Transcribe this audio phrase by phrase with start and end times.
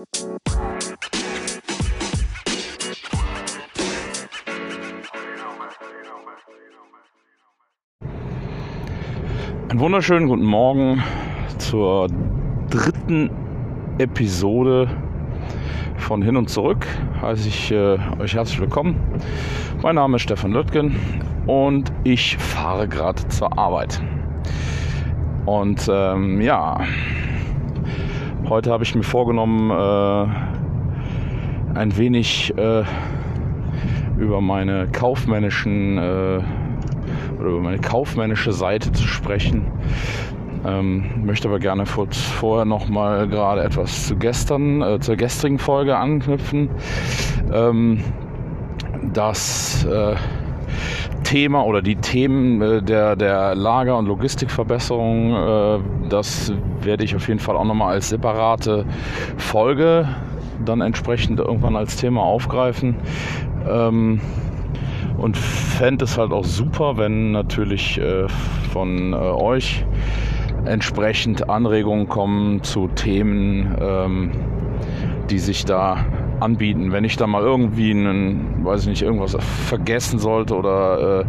[0.00, 0.08] Einen
[9.78, 11.02] wunderschönen guten Morgen
[11.58, 12.08] zur
[12.70, 13.28] dritten
[13.98, 14.88] Episode
[15.98, 16.86] von Hin und Zurück.
[17.20, 18.96] Heiße ich äh, euch herzlich willkommen.
[19.82, 20.96] Mein Name ist Stefan Löttgen
[21.46, 24.00] und ich fahre gerade zur Arbeit.
[25.44, 26.80] Und ähm, ja,
[28.50, 30.26] heute habe ich mir vorgenommen, äh,
[31.78, 32.82] ein wenig äh,
[34.18, 36.40] über meine kaufmännischen äh,
[37.38, 39.66] oder über meine kaufmännische Seite zu sprechen.
[40.66, 45.96] Ähm, möchte aber gerne vorher noch mal gerade etwas zu gestern, äh, zur gestrigen Folge
[45.96, 46.68] anknüpfen.
[47.52, 48.02] Ähm,
[49.14, 50.16] das äh,
[51.30, 57.28] Thema oder die Themen äh, der, der Lager- und Logistikverbesserung, äh, das werde ich auf
[57.28, 58.84] jeden Fall auch nochmal als separate
[59.36, 60.08] Folge
[60.64, 62.96] dann entsprechend irgendwann als Thema aufgreifen.
[63.68, 64.20] Ähm,
[65.18, 68.26] und fände es halt auch super, wenn natürlich äh,
[68.72, 69.84] von euch
[70.64, 74.32] entsprechend Anregungen kommen zu Themen, ähm,
[75.30, 76.04] die sich da
[76.40, 76.92] anbieten.
[76.92, 81.24] Wenn ich da mal irgendwie einen, weiß ich nicht, irgendwas vergessen sollte oder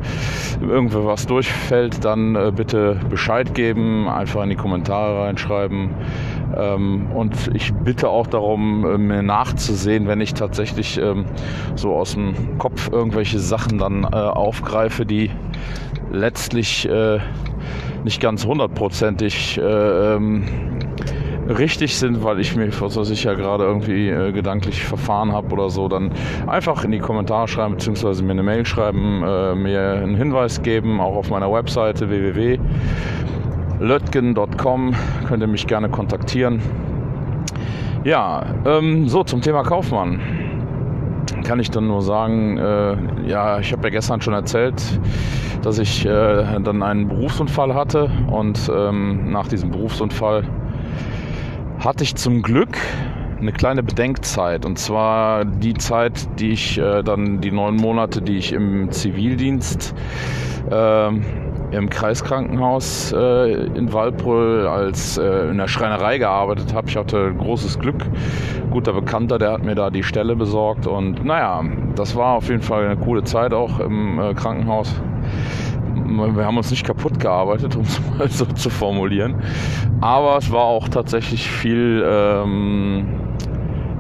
[0.62, 5.90] äh, irgendwo was durchfällt, dann äh, bitte Bescheid geben, einfach in die Kommentare reinschreiben.
[6.56, 11.26] Ähm, und ich bitte auch darum, äh, mir nachzusehen, wenn ich tatsächlich ähm,
[11.76, 15.32] so aus dem Kopf irgendwelche Sachen dann äh, aufgreife, die
[16.12, 17.20] letztlich äh,
[18.04, 20.44] nicht ganz hundertprozentig äh, ähm,
[21.58, 25.70] richtig sind, weil ich mir, weiß ich ja gerade irgendwie äh, gedanklich verfahren habe oder
[25.70, 26.12] so, dann
[26.48, 31.00] einfach in die Kommentare schreiben, beziehungsweise mir eine Mail schreiben, äh, mir einen Hinweis geben,
[31.00, 34.96] auch auf meiner Webseite www.lötgen.com
[35.28, 36.62] könnt ihr mich gerne kontaktieren.
[38.04, 40.20] Ja, ähm, so zum Thema Kaufmann
[41.44, 42.96] kann ich dann nur sagen, äh,
[43.28, 44.82] ja, ich habe ja gestern schon erzählt,
[45.62, 50.44] dass ich äh, dann einen Berufsunfall hatte und ähm, nach diesem Berufsunfall
[51.84, 52.78] hatte ich zum Glück
[53.40, 54.66] eine kleine Bedenkzeit.
[54.66, 59.96] Und zwar die Zeit, die ich äh, dann, die neun Monate, die ich im Zivildienst
[60.70, 66.88] äh, im Kreiskrankenhaus äh, in Waldbröl als äh, in der Schreinerei gearbeitet habe.
[66.88, 68.06] Ich hatte großes Glück.
[68.70, 70.86] Guter Bekannter, der hat mir da die Stelle besorgt.
[70.86, 71.64] Und naja,
[71.96, 75.02] das war auf jeden Fall eine coole Zeit auch im äh, Krankenhaus
[76.18, 79.36] wir haben uns nicht kaputt gearbeitet, um es mal so zu formulieren.
[80.02, 83.06] Aber es war auch tatsächlich viel, ähm,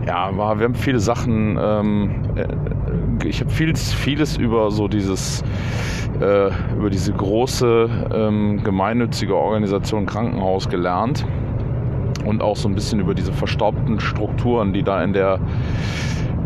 [0.06, 5.44] ja, war, wir haben viele Sachen, ähm, äh, ich habe vieles, vieles über so dieses,
[6.20, 11.26] äh, über diese große ähm, gemeinnützige Organisation Krankenhaus gelernt
[12.26, 15.40] und auch so ein bisschen über diese verstaubten Strukturen, die da in der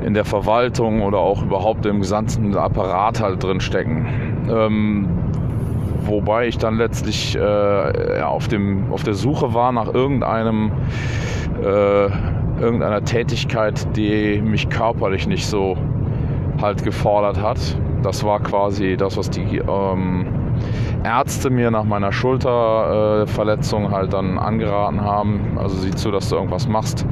[0.03, 4.05] in der Verwaltung oder auch überhaupt im gesamten Apparat halt drin stecken.
[4.49, 5.07] Ähm,
[6.07, 10.71] wobei ich dann letztlich äh, auf, dem, auf der Suche war nach irgendeinem,
[11.61, 12.05] äh,
[12.61, 15.77] irgendeiner Tätigkeit, die mich körperlich nicht so
[16.61, 17.59] halt gefordert hat.
[18.03, 20.25] Das war quasi das, was die ähm,
[21.03, 25.57] Ärzte mir nach meiner Schulterverletzung äh, halt dann angeraten haben.
[25.57, 27.05] Also sieh zu, dass du irgendwas machst,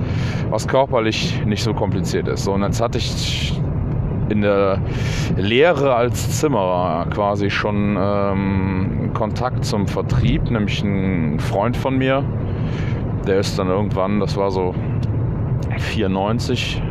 [0.50, 2.48] was körperlich nicht so kompliziert ist.
[2.48, 3.62] Und jetzt hatte ich
[4.34, 4.80] in der
[5.38, 12.24] Lehre als Zimmerer quasi schon ähm, Kontakt zum Vertrieb, nämlich ein Freund von mir,
[13.28, 14.74] der ist dann irgendwann, das war so
[15.78, 16.82] 94,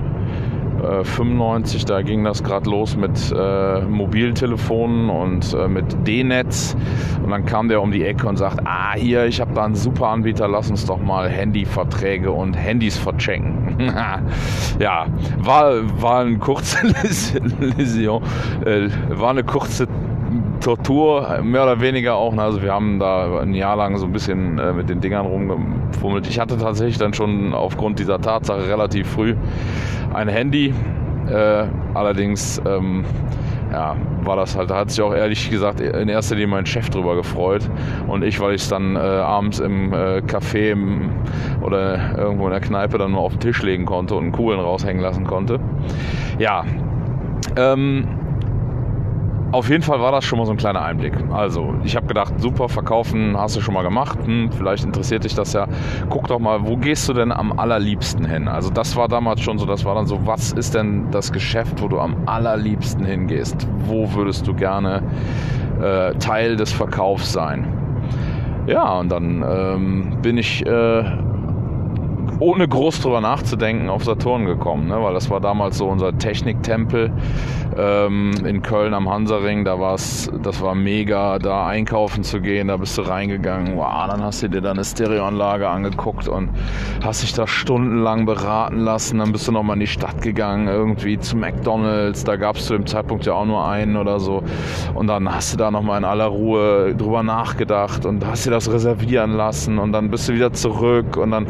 [1.04, 6.76] 95, äh, da ging das gerade los mit äh, Mobiltelefonen und äh, mit D-Netz.
[7.22, 9.74] Und dann kam der um die Ecke und sagt, ah, hier, ich habe da einen
[9.74, 13.76] super Anbieter, lass uns doch mal Handyverträge und Handys verchecken.
[14.78, 15.06] ja,
[15.38, 16.86] war, war eine kurze
[17.78, 18.22] Läsion,
[18.64, 19.86] äh, war eine kurze
[20.62, 22.36] Tortur, mehr oder weniger auch.
[22.36, 26.28] Also wir haben da ein Jahr lang so ein bisschen äh, mit den Dingern rumgefummelt.
[26.28, 29.34] Ich hatte tatsächlich dann schon aufgrund dieser Tatsache relativ früh
[30.14, 30.72] ein Handy.
[31.28, 33.04] Äh, allerdings ähm,
[33.72, 36.90] ja, war das halt, da hat sich auch ehrlich gesagt in erster Linie mein Chef
[36.90, 37.68] drüber gefreut
[38.06, 41.10] und ich, weil ich es dann äh, abends im äh, Café im,
[41.62, 44.60] oder irgendwo in der Kneipe dann mal auf den Tisch legen konnte und einen Kugeln
[44.60, 45.58] raushängen lassen konnte.
[46.38, 46.64] Ja,
[47.56, 48.06] ähm,
[49.52, 51.12] auf jeden Fall war das schon mal so ein kleiner Einblick.
[51.30, 54.18] Also, ich habe gedacht, super, verkaufen hast du schon mal gemacht.
[54.24, 55.66] Hm, vielleicht interessiert dich das ja.
[56.08, 58.48] Guck doch mal, wo gehst du denn am allerliebsten hin?
[58.48, 61.82] Also, das war damals schon so, das war dann so, was ist denn das Geschäft,
[61.82, 63.68] wo du am allerliebsten hingehst?
[63.86, 65.02] Wo würdest du gerne
[65.82, 67.66] äh, Teil des Verkaufs sein?
[68.66, 71.04] Ja, und dann ähm, bin ich äh,
[72.42, 75.00] ohne groß drüber nachzudenken auf Saturn gekommen, ne?
[75.00, 77.12] weil das war damals so unser Techniktempel
[77.78, 79.64] ähm, in Köln am Hansaring.
[79.64, 82.66] Da war's, das war mega, da einkaufen zu gehen.
[82.66, 86.50] Da bist du reingegangen, wow, dann hast du dir da eine Stereoanlage angeguckt und
[87.02, 89.20] hast dich da stundenlang beraten lassen.
[89.20, 92.24] Dann bist du nochmal in die Stadt gegangen, irgendwie zu McDonalds.
[92.24, 94.42] Da gab es zu dem Zeitpunkt ja auch nur einen oder so.
[94.94, 98.70] Und dann hast du da nochmal in aller Ruhe drüber nachgedacht und hast dir das
[98.72, 101.46] reservieren lassen und dann bist du wieder zurück und dann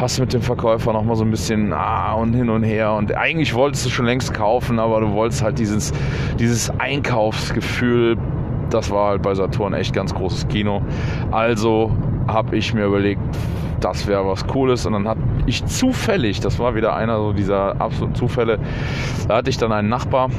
[0.00, 3.16] hast du mit dem Verkäufer nochmal so ein bisschen ah, und hin und her und
[3.16, 5.92] eigentlich wolltest du schon längst kaufen, aber du wolltest halt dieses,
[6.38, 8.16] dieses Einkaufsgefühl,
[8.70, 10.82] das war halt bei Saturn echt ganz großes Kino.
[11.30, 11.94] Also
[12.26, 13.20] habe ich mir überlegt,
[13.80, 14.86] das wäre was Cooles.
[14.86, 18.58] Und dann hatte ich zufällig, das war wieder einer so dieser absoluten Zufälle,
[19.28, 20.30] da hatte ich dann einen Nachbar,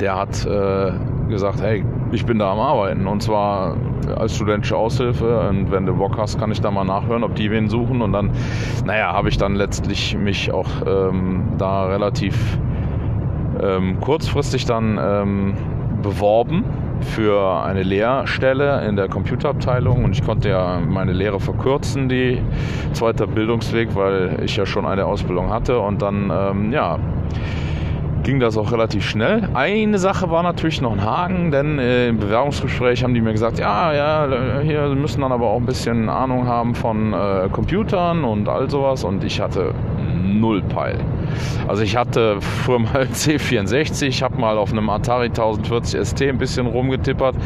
[0.00, 0.92] der hat äh,
[1.30, 3.06] gesagt, hey, ich bin da am Arbeiten.
[3.06, 3.76] Und zwar
[4.16, 5.48] als studentische Aushilfe.
[5.48, 8.02] Und wenn du Bock hast, kann ich da mal nachhören, ob die wen suchen.
[8.02, 8.30] Und dann,
[8.84, 12.58] naja, habe ich dann letztlich mich auch ähm, da relativ
[13.62, 15.54] ähm, kurzfristig dann ähm,
[16.02, 16.64] beworben
[17.00, 20.04] für eine Lehrstelle in der Computerabteilung.
[20.04, 22.40] Und ich konnte ja meine Lehre verkürzen, die
[22.92, 25.80] zweite Bildungsweg, weil ich ja schon eine Ausbildung hatte.
[25.80, 26.98] Und dann, ähm, ja,
[28.22, 29.48] ging das auch relativ schnell.
[29.54, 33.58] Eine Sache war natürlich noch ein Haken, denn äh, im Bewerbungsgespräch haben die mir gesagt,
[33.58, 38.48] ja, ja, hier müssen dann aber auch ein bisschen Ahnung haben von äh, Computern und
[38.48, 39.74] all sowas und ich hatte
[40.20, 40.98] null Peil.
[41.68, 46.66] Also ich hatte früher mal C64, habe mal auf einem Atari 1040 ST ein bisschen
[46.66, 47.36] rumgetippert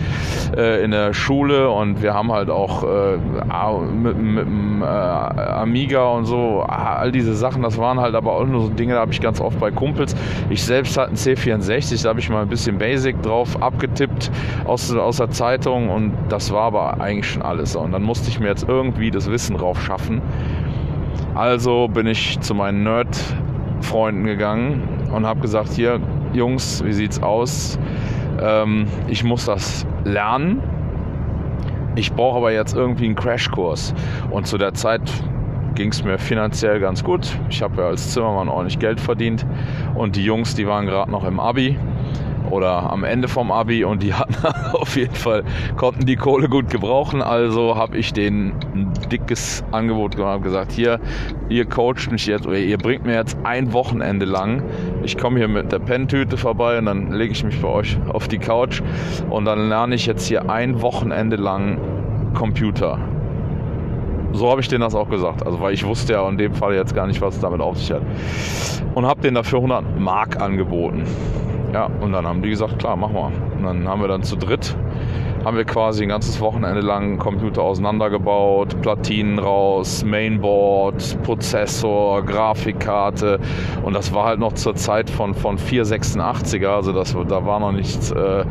[0.56, 3.16] äh, in der Schule und wir haben halt auch äh,
[3.92, 4.46] mit, mit
[4.82, 8.94] äh, Amiga und so, all diese Sachen, das waren halt aber auch nur so Dinge,
[8.94, 10.14] da habe ich ganz oft bei Kumpels.
[10.50, 14.30] Ich selbst hatte einen C64, da habe ich mal ein bisschen Basic drauf abgetippt
[14.64, 17.76] aus, aus der Zeitung und das war aber eigentlich schon alles.
[17.76, 20.22] Und dann musste ich mir jetzt irgendwie das Wissen drauf schaffen.
[21.34, 24.82] Also bin ich zu meinen Nerd-Freunden gegangen
[25.12, 26.00] und habe gesagt, hier
[26.32, 27.76] Jungs, wie sieht's aus?
[28.40, 30.62] Ähm, ich muss das lernen.
[31.96, 33.94] Ich brauche aber jetzt irgendwie einen Crashkurs.
[34.30, 35.02] Und zu der Zeit
[35.74, 37.36] ging es mir finanziell ganz gut.
[37.50, 39.44] Ich habe ja als Zimmermann ordentlich Geld verdient.
[39.96, 41.76] Und die Jungs, die waren gerade noch im Abi
[42.50, 44.34] oder am Ende vom Abi und die hatten
[44.72, 45.44] auf jeden Fall,
[45.76, 47.22] konnten die Kohle gut gebrauchen.
[47.22, 51.00] Also habe ich denen ein dickes Angebot gemacht und gesagt, hier,
[51.48, 54.62] ihr coacht mich jetzt oder ihr bringt mir jetzt ein Wochenende lang.
[55.02, 58.28] Ich komme hier mit der Penntüte vorbei und dann lege ich mich bei euch auf
[58.28, 58.82] die Couch
[59.30, 61.78] und dann lerne ich jetzt hier ein Wochenende lang
[62.34, 62.98] Computer.
[64.34, 65.46] So habe ich denen das auch gesagt.
[65.46, 67.78] Also, weil ich wusste ja in dem Fall jetzt gar nicht, was es damit auf
[67.78, 68.02] sich hat.
[68.94, 71.04] Und habe denen dafür 100 Mark angeboten.
[71.74, 73.32] Ja, und dann haben die gesagt, klar, mach mal.
[73.56, 74.76] Und dann haben wir dann zu dritt,
[75.44, 83.40] haben wir quasi ein ganzes Wochenende lang Computer auseinandergebaut, Platinen raus, Mainboard, Prozessor, Grafikkarte.
[83.82, 87.72] Und das war halt noch zur Zeit von, von 486er, also das, da war noch
[87.72, 88.44] nichts, äh,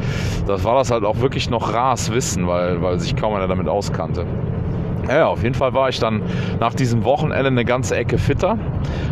[0.46, 3.70] das war das halt auch wirklich noch ras Wissen, weil, weil sich kaum einer damit
[3.70, 4.26] auskannte.
[5.08, 6.22] Ja, auf jeden Fall war ich dann
[6.60, 8.58] nach diesem Wochenende eine ganze Ecke fitter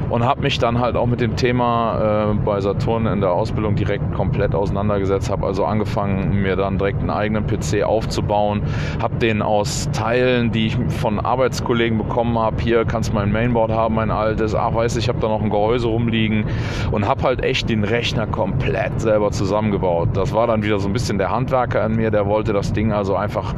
[0.09, 3.75] und habe mich dann halt auch mit dem Thema äh, bei Saturn in der Ausbildung
[3.75, 5.29] direkt komplett auseinandergesetzt.
[5.29, 8.61] Habe also angefangen, mir dann direkt einen eigenen PC aufzubauen.
[9.01, 13.71] Habe den aus Teilen, die ich von Arbeitskollegen bekommen habe, hier kannst du mein Mainboard
[13.71, 14.55] haben, mein altes.
[14.55, 16.45] Ach, weiß ich, habe da noch ein Gehäuse rumliegen
[16.91, 20.09] und habe halt echt den Rechner komplett selber zusammengebaut.
[20.13, 22.91] Das war dann wieder so ein bisschen der Handwerker in mir, der wollte das Ding
[22.91, 23.53] also einfach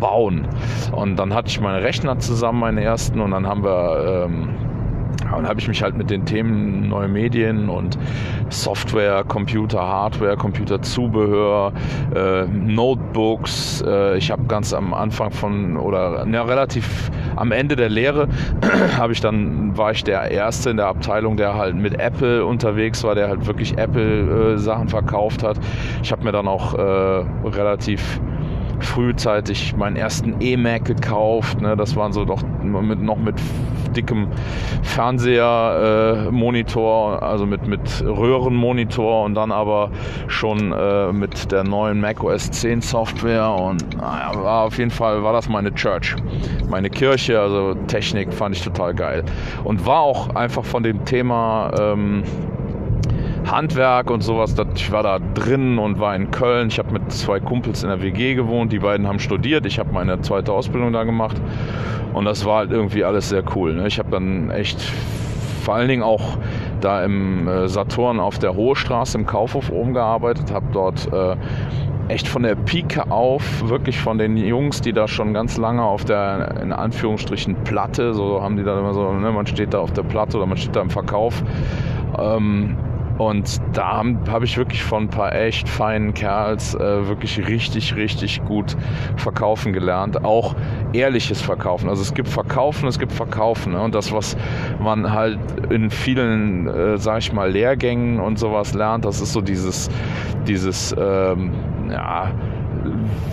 [0.00, 0.46] bauen.
[0.92, 4.48] Und dann hatte ich meine Rechner zusammen, meine ersten, und dann haben wir ähm,
[5.36, 7.98] und habe ich mich halt mit den Themen neue Medien und
[8.50, 11.72] Software, Computer, Hardware, Computerzubehör,
[12.14, 13.82] äh, Notebooks.
[13.86, 18.28] Äh, ich habe ganz am Anfang von oder ja, relativ am Ende der Lehre
[18.96, 23.02] habe ich dann war ich der erste in der Abteilung, der halt mit Apple unterwegs
[23.02, 25.58] war, der halt wirklich Apple äh, Sachen verkauft hat.
[26.02, 28.20] Ich habe mir dann auch äh, relativ
[28.80, 31.60] frühzeitig meinen ersten E-Mac gekauft.
[31.60, 31.76] Ne?
[31.76, 33.34] Das waren so doch mit, noch mit
[33.94, 34.28] dickem
[34.82, 39.90] Fernseher-Monitor, äh, also mit, mit Röhrenmonitor und dann aber
[40.26, 45.22] schon äh, mit der neuen Mac OS 10 Software und naja, war auf jeden Fall
[45.22, 46.16] war das meine Church,
[46.68, 49.22] meine Kirche, also Technik fand ich total geil
[49.62, 52.24] und war auch einfach von dem Thema ähm,
[53.46, 54.54] Handwerk und sowas.
[54.74, 56.68] Ich war da drin und war in Köln.
[56.68, 58.72] Ich habe mit zwei Kumpels in der WG gewohnt.
[58.72, 59.66] Die beiden haben studiert.
[59.66, 61.40] Ich habe meine zweite Ausbildung da gemacht.
[62.12, 63.74] Und das war halt irgendwie alles sehr cool.
[63.74, 63.86] Ne?
[63.86, 64.80] Ich habe dann echt
[65.64, 66.36] vor allen Dingen auch
[66.80, 71.36] da im äh, Saturn auf der Hohe Straße im Kaufhof oben gearbeitet, habe dort äh,
[72.08, 76.04] echt von der Pike auf, wirklich von den Jungs, die da schon ganz lange auf
[76.04, 79.92] der, in Anführungsstrichen, Platte, so haben die da immer so, ne, man steht da auf
[79.92, 81.42] der Platte oder man steht da im Verkauf.
[82.18, 82.76] Ähm,
[83.18, 87.94] und da habe hab ich wirklich von ein paar echt feinen Kerls äh, wirklich richtig,
[87.94, 88.76] richtig gut
[89.16, 90.24] verkaufen gelernt.
[90.24, 90.56] Auch
[90.92, 91.88] ehrliches Verkaufen.
[91.88, 93.72] Also es gibt Verkaufen, es gibt Verkaufen.
[93.72, 93.80] Ne?
[93.80, 94.36] Und das, was
[94.80, 95.38] man halt
[95.70, 99.88] in vielen, äh, sag ich mal, Lehrgängen und sowas lernt, das ist so dieses,
[100.46, 101.52] dieses, ähm,
[101.90, 102.32] ja,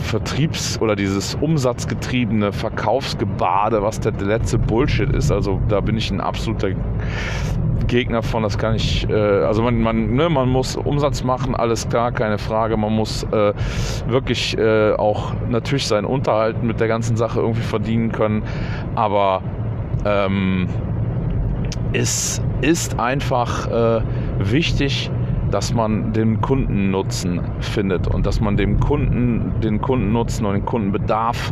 [0.04, 5.32] Vertriebs- oder dieses umsatzgetriebene Verkaufsgebade, was der letzte Bullshit ist.
[5.32, 6.70] Also da bin ich ein absoluter
[7.92, 11.90] Gegner von, das kann ich, äh, also man, man, ne, man muss Umsatz machen, alles
[11.90, 12.78] klar, keine Frage.
[12.78, 13.54] Man muss äh,
[14.08, 18.44] wirklich äh, auch natürlich seinen Unterhalt mit der ganzen Sache irgendwie verdienen können.
[18.96, 19.42] Aber
[20.06, 20.70] ähm,
[21.92, 24.02] es ist einfach äh,
[24.40, 25.12] wichtig,
[25.52, 31.52] dass man den Kundennutzen findet und dass man dem Kunden den Kundennutzen und den Kundenbedarf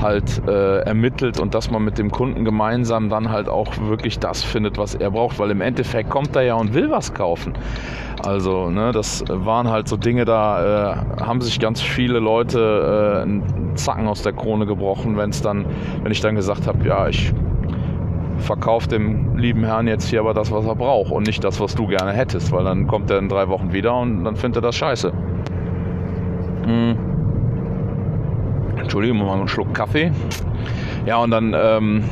[0.00, 4.42] halt äh, ermittelt und dass man mit dem Kunden gemeinsam dann halt auch wirklich das
[4.42, 7.54] findet, was er braucht, weil im Endeffekt kommt er ja und will was kaufen.
[8.24, 13.22] Also, ne, das waren halt so Dinge, da äh, haben sich ganz viele Leute äh,
[13.22, 15.64] einen Zacken aus der Krone gebrochen, wenn es dann,
[16.02, 17.32] wenn ich dann gesagt habe, ja, ich
[18.40, 21.74] verkauf dem lieben Herrn jetzt hier aber das, was er braucht und nicht das, was
[21.74, 24.68] du gerne hättest, weil dann kommt er in drei Wochen wieder und dann findet er
[24.68, 25.12] das scheiße.
[26.64, 27.09] Hm.
[28.90, 30.10] Entschuldigung, mal einen Schluck Kaffee.
[31.06, 32.02] Ja, und dann ähm,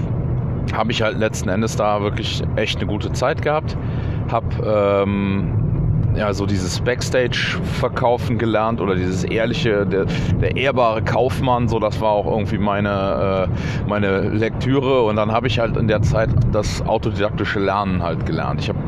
[0.73, 3.77] habe ich halt letzten Endes da wirklich echt eine gute Zeit gehabt.
[4.31, 5.53] Hab ähm,
[6.15, 10.07] ja, so dieses Backstage-Verkaufen gelernt oder dieses ehrliche, der,
[10.41, 15.49] der, ehrbare Kaufmann, so das war auch irgendwie meine, äh, meine Lektüre und dann habe
[15.49, 18.61] ich halt in der Zeit das autodidaktische Lernen halt gelernt.
[18.61, 18.79] Ich habe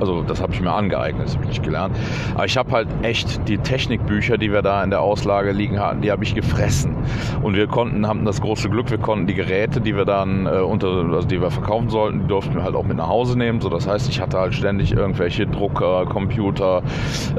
[0.00, 1.96] also das habe ich mir angeeignet, das habe ich nicht gelernt.
[2.34, 6.02] Aber ich habe halt echt die Technikbücher, die wir da in der Auslage liegen hatten,
[6.02, 6.94] die habe ich gefressen.
[7.42, 10.50] Und wir konnten, haben das große Glück, wir konnten die Geräte, die wir dann äh,
[10.60, 13.60] unter, also die wir verkaufen sollten, die durften wir halt auch mit nach Hause nehmen.
[13.60, 16.82] So, das heißt, ich hatte halt ständig irgendwelche Drucker, Computer,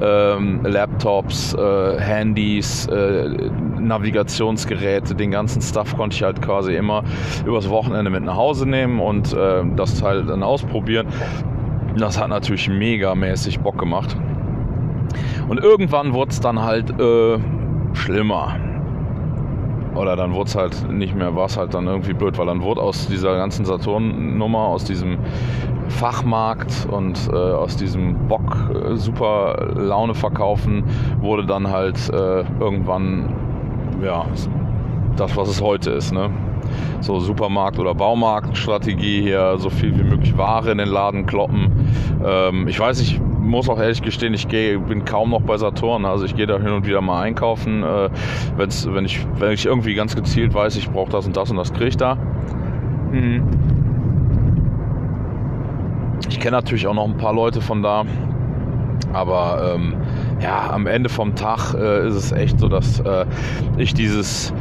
[0.01, 3.49] ähm, Laptops, äh, Handys, äh,
[3.79, 7.03] Navigationsgeräte, den ganzen Stuff konnte ich halt quasi immer
[7.45, 11.07] übers Wochenende mit nach Hause nehmen und äh, das halt dann ausprobieren.
[11.97, 14.15] Das hat natürlich megamäßig Bock gemacht.
[15.47, 17.39] Und irgendwann wurde es dann halt äh,
[17.93, 18.55] schlimmer.
[19.95, 22.61] Oder dann wurde es halt nicht mehr, war es halt dann irgendwie blöd, weil dann
[22.61, 25.17] wurde aus dieser ganzen Saturn-Nummer, aus diesem
[25.87, 30.83] Fachmarkt und äh, aus diesem Bock äh, super Laune verkaufen,
[31.19, 33.33] wurde dann halt äh, irgendwann
[34.03, 34.25] ja
[35.15, 36.11] das, was es heute ist.
[36.11, 36.29] Ne?
[37.01, 41.71] So Supermarkt- oder Baumarktstrategie hier, so viel wie möglich Ware in den Laden kloppen.
[42.25, 46.05] Ähm, ich weiß, ich muss auch ehrlich gestehen, ich gehe, bin kaum noch bei Saturn.
[46.05, 47.83] Also ich gehe da hin und wieder mal einkaufen.
[47.83, 48.09] Äh,
[48.55, 51.57] wenn's, wenn, ich, wenn ich irgendwie ganz gezielt weiß, ich brauche das und das und
[51.57, 52.15] das kriege ich da.
[53.11, 53.43] Mhm.
[56.29, 58.03] Ich kenne natürlich auch noch ein paar Leute von da.
[59.13, 59.95] Aber ähm,
[60.41, 63.25] ja, am Ende vom Tag äh, ist es echt so, dass äh,
[63.77, 64.53] ich dieses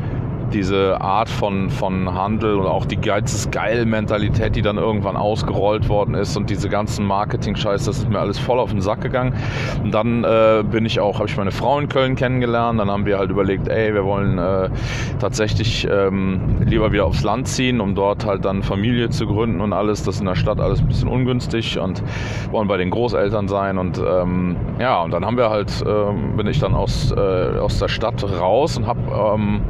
[0.53, 5.89] diese Art von, von Handel und auch die Geiz geil Mentalität, die dann irgendwann ausgerollt
[5.89, 9.35] worden ist und diese ganzen Marketing-Scheiß, das ist mir alles voll auf den Sack gegangen.
[9.83, 13.07] Und dann äh, bin ich auch, habe ich meine Frau in Köln kennengelernt, dann haben
[13.07, 14.71] wir halt überlegt, ey, wir wollen äh,
[15.19, 19.73] tatsächlich ähm, lieber wieder aufs Land ziehen, um dort halt dann Familie zu gründen und
[19.73, 22.03] alles, das ist in der Stadt alles ein bisschen ungünstig und
[22.51, 26.47] wollen bei den Großeltern sein und ähm, ja, und dann haben wir halt, äh, bin
[26.47, 29.01] ich dann aus, äh, aus der Stadt raus und habe
[29.35, 29.63] ähm,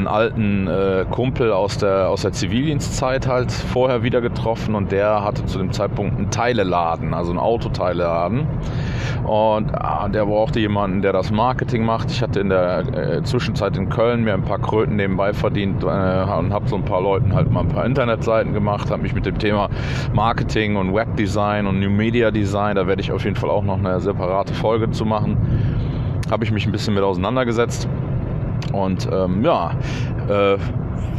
[0.00, 5.22] einen alten äh, Kumpel aus der, aus der Zivildienstzeit halt vorher wieder getroffen und der
[5.22, 8.46] hatte zu dem Zeitpunkt einen Teileladen, also einen Autoteileladen.
[9.24, 12.10] Und ah, der brauchte jemanden, der das Marketing macht.
[12.10, 15.86] Ich hatte in der äh, Zwischenzeit in Köln mir ein paar Kröten nebenbei verdient äh,
[15.86, 19.26] und habe so ein paar Leuten halt mal ein paar Internetseiten gemacht, habe mich mit
[19.26, 19.68] dem Thema
[20.14, 23.78] Marketing und Webdesign und New Media Design, da werde ich auf jeden Fall auch noch
[23.78, 25.36] eine separate Folge zu machen,
[26.30, 27.88] habe ich mich ein bisschen mit auseinandergesetzt.
[28.72, 29.72] Und ähm, ja,
[30.28, 30.56] äh,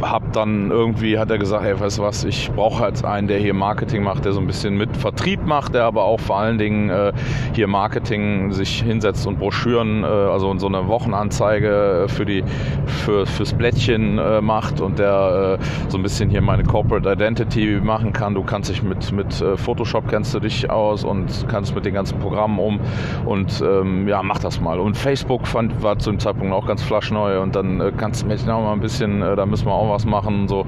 [0.02, 3.38] hab dann irgendwie, hat er gesagt, hey, weißt du was, ich brauche halt einen, der
[3.38, 6.58] hier Marketing macht, der so ein bisschen mit Vertrieb macht, der aber auch vor allen
[6.58, 7.12] Dingen äh,
[7.52, 12.42] hier Marketing sich hinsetzt und Broschüren, äh, also so eine Wochenanzeige für die
[12.86, 17.80] für, fürs Blättchen äh, macht und der äh, so ein bisschen hier meine Corporate Identity
[17.82, 18.34] machen kann.
[18.34, 21.94] Du kannst dich mit, mit äh, Photoshop kennst du dich aus und kannst mit den
[21.94, 22.80] ganzen Programmen um
[23.24, 24.78] und ähm, ja, mach das mal.
[24.78, 28.26] Und Facebook fand, war zu dem Zeitpunkt auch ganz flaschneu und dann äh, kannst du
[28.26, 30.48] mich noch mal ein bisschen, da müssen wir auch was machen.
[30.48, 30.66] So.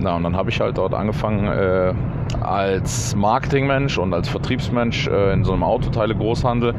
[0.00, 1.94] Na, und dann habe ich halt dort angefangen äh,
[2.40, 6.74] als Marketingmensch und als Vertriebsmensch äh, in so einem Autoteile-Großhandel.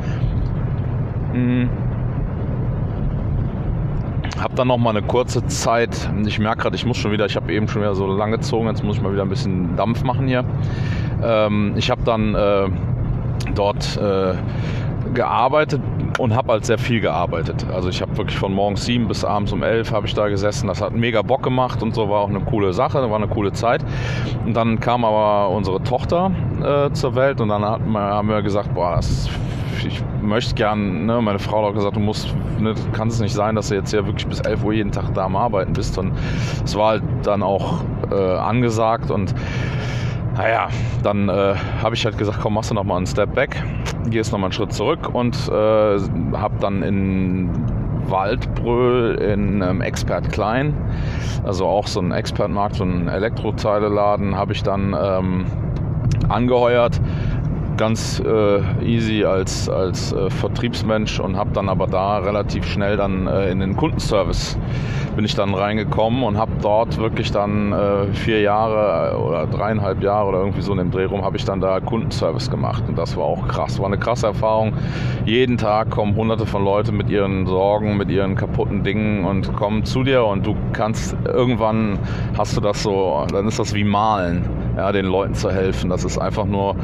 [1.34, 1.70] Mhm.
[4.42, 7.36] Hab dann noch mal eine kurze Zeit, ich merke gerade, ich muss schon wieder, ich
[7.36, 10.04] habe eben schon wieder so lang gezogen, jetzt muss ich mal wieder ein bisschen Dampf
[10.04, 10.46] machen hier.
[11.22, 12.70] Ähm, ich habe dann äh,
[13.54, 14.36] dort äh,
[15.13, 15.82] gearbeitet
[16.18, 17.66] und habe halt sehr viel gearbeitet.
[17.74, 20.68] Also ich habe wirklich von morgens sieben bis abends um elf habe ich da gesessen.
[20.68, 23.51] Das hat mega Bock gemacht und so war auch eine coole Sache, war eine coole
[23.54, 23.84] Zeit.
[24.46, 26.32] Und dann kam aber unsere Tochter
[26.63, 29.30] äh, zur Welt und dann hat, haben wir gesagt, boah, das
[29.86, 33.34] ich möchte gern, ne, meine Frau hat auch gesagt, du musst, ne, kann es nicht
[33.34, 35.98] sein, dass du jetzt ja wirklich bis 11 Uhr jeden Tag da am Arbeiten bist.
[35.98, 36.12] Und
[36.63, 39.34] es war halt dann auch äh, angesagt und
[40.36, 40.70] naja,
[41.04, 43.62] dann äh, habe ich halt gesagt, komm, machst du nochmal einen Step back,
[44.10, 47.50] gehst nochmal einen Schritt zurück und äh, habe dann in
[48.10, 50.74] Waldbröl in ähm, Expert Klein,
[51.46, 55.46] also auch so ein Expertmarkt, so ein Elektroteileladen, habe ich dann ähm,
[56.28, 57.00] angeheuert
[57.79, 63.25] ganz äh, easy als, als äh, Vertriebsmensch und habe dann aber da relativ schnell dann
[63.25, 64.57] äh, in den Kundenservice
[65.15, 70.03] bin ich dann reingekommen und habe dort wirklich dann äh, vier Jahre äh, oder dreieinhalb
[70.03, 72.98] Jahre oder irgendwie so in dem Dreh rum habe ich dann da Kundenservice gemacht und
[72.98, 74.74] das war auch krass, war eine krasse Erfahrung.
[75.25, 79.86] Jeden Tag kommen hunderte von Leuten mit ihren Sorgen, mit ihren kaputten Dingen und kommen
[79.86, 81.98] zu dir und du kannst irgendwann
[82.38, 84.43] hast du das so, dann ist das wie malen,
[84.75, 85.89] ja, den Leuten zu helfen.
[85.89, 86.75] Das ist einfach nur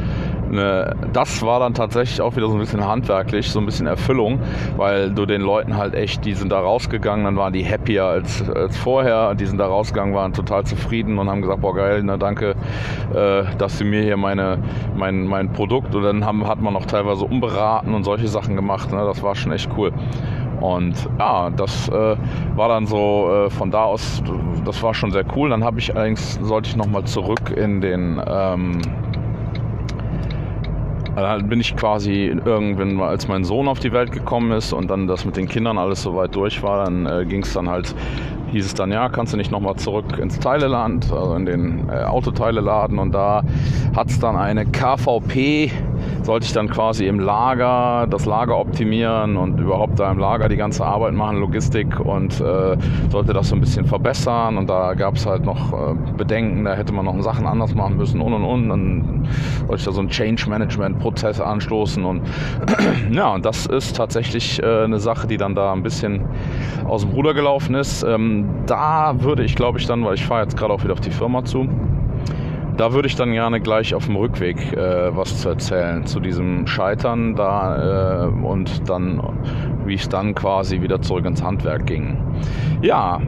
[0.52, 4.40] das war dann tatsächlich auch wieder so ein bisschen handwerklich, so ein bisschen Erfüllung,
[4.78, 8.48] weil du den Leuten halt echt, die sind da rausgegangen, dann waren die happier als,
[8.50, 12.18] als vorher, die sind da rausgegangen, waren total zufrieden und haben gesagt, boah geil, na
[12.18, 12.56] danke,
[13.14, 14.60] äh, dass sie mir hier meine,
[14.96, 18.92] mein, mein Produkt und dann haben, hat man noch teilweise umberaten und solche Sachen gemacht,
[18.92, 19.04] ne?
[19.06, 19.92] das war schon echt cool.
[20.62, 22.16] Und ja, das äh,
[22.56, 24.24] war dann so äh, von da aus,
[24.64, 25.50] das war schon sehr cool.
[25.50, 28.82] Dann habe ich allerdings, sollte ich nochmal zurück in den ähm,
[31.22, 35.08] dann bin ich quasi irgendwann, als mein Sohn auf die Welt gekommen ist und dann
[35.08, 37.96] das mit den Kindern alles soweit durch war, dann äh, ging es dann halt,
[38.52, 42.04] hieß es dann, ja, kannst du nicht nochmal zurück ins Teileland, also in den äh,
[42.04, 43.00] Autoteileladen.
[43.00, 43.44] Und da
[43.96, 45.72] hat es dann eine KVP
[46.26, 50.56] sollte ich dann quasi im Lager das Lager optimieren und überhaupt da im Lager die
[50.56, 52.76] ganze Arbeit machen, Logistik und äh,
[53.12, 56.74] sollte das so ein bisschen verbessern und da gab es halt noch äh, Bedenken, da
[56.74, 58.70] hätte man noch Sachen anders machen müssen und und und.
[58.70, 59.28] Dann
[59.68, 62.24] wollte ich da so einen Change Management Prozess anstoßen und
[63.12, 66.26] ja, und das ist tatsächlich äh, eine Sache, die dann da ein bisschen
[66.88, 68.04] aus dem Ruder gelaufen ist.
[68.04, 71.02] Ähm, da würde ich, glaube ich, dann, weil ich fahre jetzt gerade auch wieder auf
[71.02, 71.68] die Firma zu,
[72.78, 76.68] da würde ich dann gerne gleich auf dem Rückweg äh, was zu erzählen zu diesem
[76.68, 79.22] Scheitern da äh, und dann,
[79.86, 82.18] wie es dann quasi wieder zurück ins Handwerk ging.
[82.82, 83.22] Ja,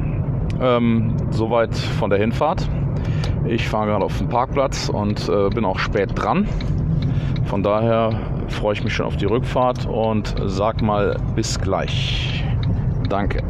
[0.59, 2.67] ähm, soweit von der Hinfahrt.
[3.45, 6.47] Ich fahre gerade auf den Parkplatz und äh, bin auch spät dran.
[7.45, 8.11] Von daher
[8.49, 12.43] freue ich mich schon auf die Rückfahrt und sag mal bis gleich.
[13.07, 13.41] Danke.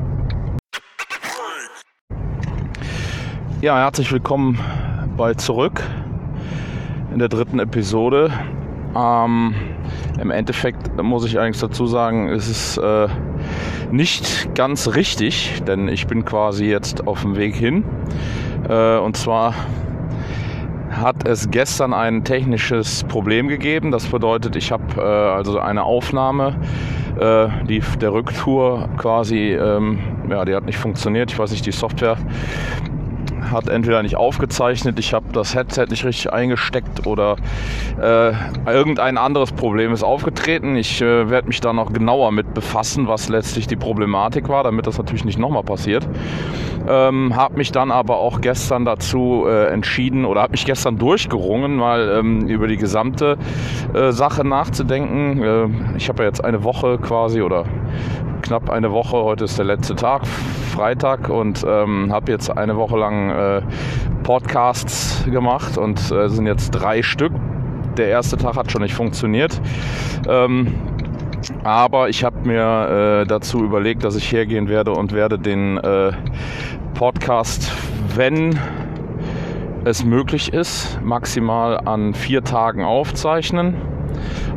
[3.62, 4.60] Ja, herzlich willkommen
[5.18, 5.82] bald zurück
[7.12, 8.32] in der dritten Episode.
[8.96, 9.56] Ähm,
[10.22, 13.08] Im Endeffekt muss ich eigentlich dazu sagen, es ist äh,
[13.92, 17.84] nicht ganz richtig, denn ich bin quasi jetzt auf dem Weg hin.
[18.70, 19.56] Äh, und zwar
[20.92, 23.92] hat es gestern ein technisches Problem gegeben.
[23.92, 26.56] Das bedeutet, ich habe äh, also eine Aufnahme,
[27.20, 30.00] äh, die der Rücktour quasi, ähm,
[30.30, 31.32] ja, die hat nicht funktioniert.
[31.32, 32.18] Ich weiß nicht, die Software
[33.52, 37.36] hat entweder nicht aufgezeichnet, ich habe das Headset nicht richtig eingesteckt oder
[38.02, 38.32] äh,
[38.72, 40.76] irgendein anderes Problem ist aufgetreten.
[40.76, 44.88] Ich äh, werde mich da noch genauer mit befassen, was letztlich die Problematik war, damit
[44.88, 46.08] das natürlich nicht nochmal passiert.
[46.88, 51.76] Ähm, habe mich dann aber auch gestern dazu äh, entschieden oder habe mich gestern durchgerungen,
[51.76, 53.38] mal ähm, über die gesamte
[53.94, 55.44] äh, Sache nachzudenken.
[55.44, 57.66] Äh, ich habe ja jetzt eine Woche quasi oder
[58.42, 59.18] knapp eine Woche.
[59.18, 60.22] Heute ist der letzte Tag,
[60.78, 63.62] Freitag, und ähm, habe jetzt eine Woche lang äh,
[64.22, 67.32] Podcasts gemacht und äh, sind jetzt drei Stück.
[67.98, 69.60] Der erste Tag hat schon nicht funktioniert.
[70.30, 70.76] Ähm,
[71.64, 76.12] aber ich habe mir äh, dazu überlegt, dass ich hergehen werde und werde den äh,
[76.94, 77.72] Podcast,
[78.16, 78.60] wenn
[79.88, 83.76] es möglich ist, maximal an vier Tagen aufzeichnen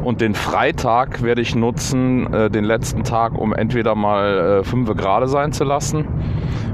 [0.03, 4.97] und den Freitag werde ich nutzen, äh, den letzten Tag, um entweder mal äh, 5
[4.97, 6.07] gerade sein zu lassen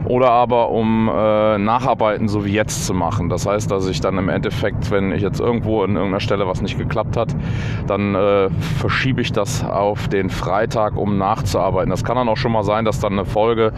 [0.07, 3.29] oder aber um äh, Nacharbeiten so wie jetzt zu machen.
[3.29, 6.63] Das heißt, dass ich dann im Endeffekt, wenn ich jetzt irgendwo in irgendeiner Stelle was
[6.63, 7.35] nicht geklappt hat,
[7.87, 11.91] dann äh, verschiebe ich das auf den Freitag, um nachzuarbeiten.
[11.91, 13.73] Das kann dann auch schon mal sein, dass dann eine Folge,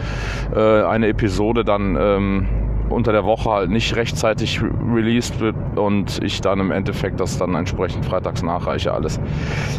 [0.55, 2.47] äh, eine Episode dann ähm,
[2.89, 7.55] unter der Woche halt nicht rechtzeitig released wird und ich dann im Endeffekt das dann
[7.55, 9.19] entsprechend freitags nachreiche alles.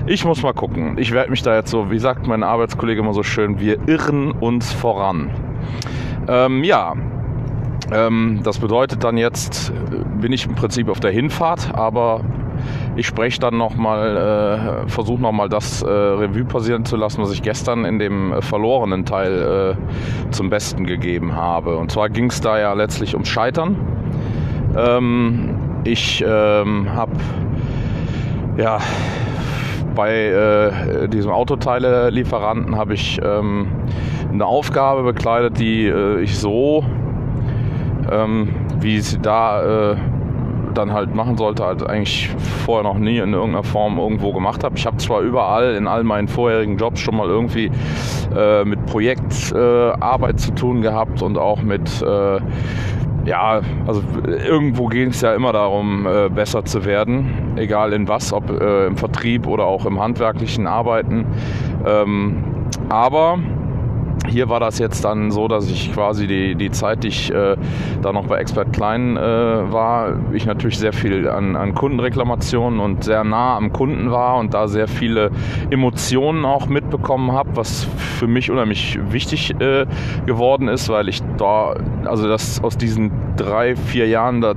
[0.06, 0.98] Ich muss mal gucken.
[0.98, 4.32] Ich werde mich da jetzt so, wie sagt mein Arbeitskollege immer so schön, wir irren
[4.32, 5.30] uns voran.
[6.28, 6.94] Ähm, ja,
[7.92, 12.22] ähm, das bedeutet dann jetzt, äh, bin ich im Prinzip auf der Hinfahrt, aber
[13.00, 17.40] ich spreche dann nochmal, äh, versuche nochmal das äh, Revue passieren zu lassen, was ich
[17.40, 21.78] gestern in dem äh, verlorenen Teil äh, zum Besten gegeben habe.
[21.78, 23.74] Und zwar ging es da ja letztlich ums Scheitern.
[24.76, 27.12] Ähm, ich ähm, habe
[28.58, 28.78] ja
[29.94, 33.68] bei äh, diesem Autoteile-Lieferanten habe ich ähm,
[34.30, 36.84] eine Aufgabe bekleidet, die äh, ich so,
[38.12, 39.96] ähm, wie sie da
[40.74, 42.30] dann halt machen sollte, halt eigentlich
[42.64, 44.76] vorher noch nie in irgendeiner Form irgendwo gemacht habe.
[44.76, 47.70] Ich habe zwar überall in all meinen vorherigen Jobs schon mal irgendwie
[48.36, 52.40] äh, mit Projektarbeit äh, zu tun gehabt und auch mit äh,
[53.24, 58.32] ja, also irgendwo ging es ja immer darum, äh, besser zu werden, egal in was,
[58.32, 61.26] ob äh, im Vertrieb oder auch im handwerklichen Arbeiten.
[61.86, 62.44] Ähm,
[62.88, 63.38] aber
[64.28, 67.56] hier war das jetzt dann so, dass ich quasi die, die Zeit, die ich äh,
[68.02, 73.04] da noch bei Expert Klein äh, war, ich natürlich sehr viel an, an Kundenreklamationen und
[73.04, 75.30] sehr nah am Kunden war und da sehr viele
[75.70, 79.86] Emotionen auch mitbekommen habe, was für mich unheimlich wichtig äh,
[80.26, 84.54] geworden ist, weil ich da, also das aus diesen drei, vier Jahren, da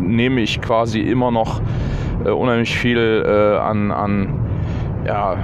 [0.00, 1.60] nehme ich quasi immer noch
[2.24, 4.40] äh, unheimlich viel äh, an, an
[5.06, 5.36] ja,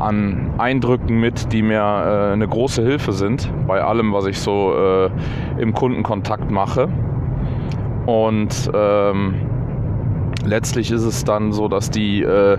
[0.00, 4.74] an Eindrücken mit, die mir äh, eine große Hilfe sind bei allem, was ich so
[4.74, 5.10] äh,
[5.58, 6.88] im Kundenkontakt mache.
[8.06, 9.34] Und ähm,
[10.44, 12.58] letztlich ist es dann so, dass die äh,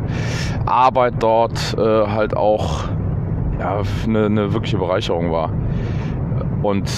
[0.65, 2.85] Arbeit dort äh, halt auch
[3.59, 5.51] ja, eine, eine wirkliche Bereicherung war.
[6.61, 6.89] Und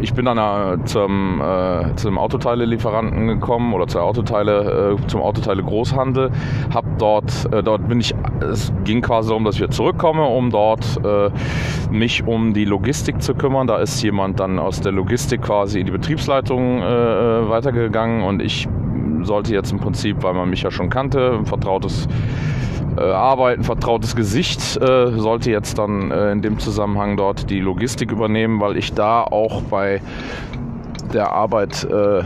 [0.00, 6.30] ich bin dann äh, zum, äh, zum Autoteile-Lieferanten gekommen oder zur Autoteile, äh, zum Autoteile-Großhandel.
[6.72, 10.50] Hab dort, äh, dort bin ich, es ging quasi darum, dass ich wieder zurückkomme, um
[10.50, 11.30] dort äh,
[11.90, 13.66] mich um die Logistik zu kümmern.
[13.66, 18.68] Da ist jemand dann aus der Logistik quasi in die Betriebsleitung weitergegangen und ich
[19.22, 22.08] sollte jetzt im Prinzip, weil man mich ja schon kannte, ein vertrautes
[22.98, 27.60] äh, Arbeit, ein vertrautes Gesicht, äh, sollte jetzt dann äh, in dem Zusammenhang dort die
[27.60, 30.00] Logistik übernehmen, weil ich da auch bei
[31.12, 32.22] der Arbeit äh,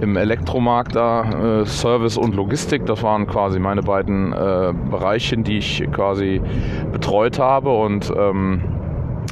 [0.00, 5.58] im Elektromarkt da, äh, Service und Logistik, das waren quasi meine beiden äh, Bereiche, die
[5.58, 6.40] ich quasi
[6.92, 8.62] betreut habe und ähm,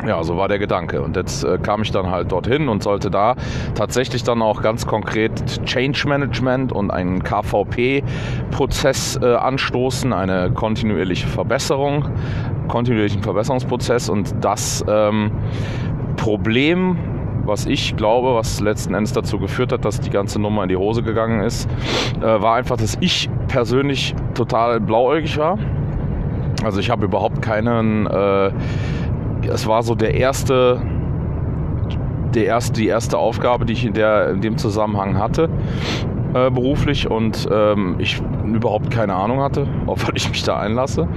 [0.05, 1.01] ja, so war der Gedanke.
[1.01, 3.35] Und jetzt äh, kam ich dann halt dorthin und sollte da
[3.75, 12.05] tatsächlich dann auch ganz konkret Change Management und einen KVP-Prozess äh, anstoßen, eine kontinuierliche Verbesserung,
[12.69, 14.09] kontinuierlichen Verbesserungsprozess.
[14.09, 15.31] Und das ähm,
[16.17, 16.99] Problem,
[17.45, 20.77] was ich glaube, was letzten Endes dazu geführt hat, dass die ganze Nummer in die
[20.77, 21.69] Hose gegangen ist,
[22.21, 25.59] äh, war einfach, dass ich persönlich total blauäugig war.
[26.65, 28.51] Also ich habe überhaupt keinen äh,
[29.47, 30.81] es war so der erste,
[32.35, 35.49] der erste, die erste Aufgabe, die ich in, der, in dem Zusammenhang hatte
[36.37, 41.09] äh, beruflich und ähm, ich überhaupt keine Ahnung hatte, auf ich mich da einlasse.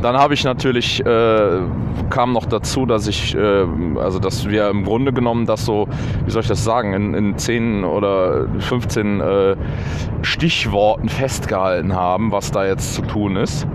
[0.00, 1.60] Dann habe ich natürlich, äh,
[2.08, 3.66] kam noch dazu, dass ich, äh,
[3.98, 5.88] also dass wir im Grunde genommen das so,
[6.24, 9.56] wie soll ich das sagen, in, in 10 oder 15 äh,
[10.22, 13.66] Stichworten festgehalten haben, was da jetzt zu tun ist.